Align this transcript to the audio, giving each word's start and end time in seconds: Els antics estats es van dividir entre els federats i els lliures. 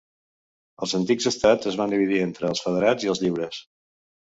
Els 0.85 0.95
antics 1.01 1.29
estats 1.33 1.71
es 1.75 1.79
van 1.85 1.95
dividir 1.97 2.25
entre 2.31 2.51
els 2.55 2.67
federats 2.67 3.11
i 3.11 3.15
els 3.17 3.27
lliures. 3.27 3.67